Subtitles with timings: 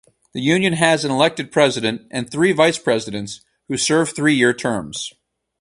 [0.33, 5.13] The Union has an elected President and three Vice-Presidents, who serve three-year terms.